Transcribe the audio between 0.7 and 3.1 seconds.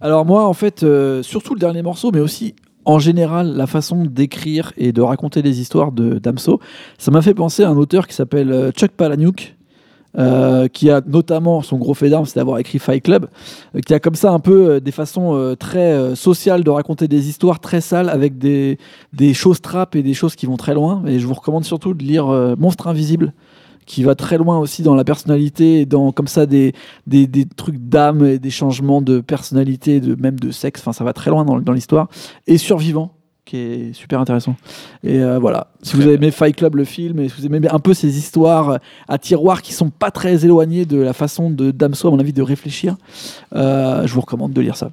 euh, surtout le dernier morceau, mais aussi en